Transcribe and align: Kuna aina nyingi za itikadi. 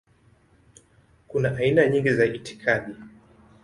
Kuna 1.27 1.57
aina 1.57 1.87
nyingi 1.87 2.09
za 2.13 2.25
itikadi. 2.25 2.95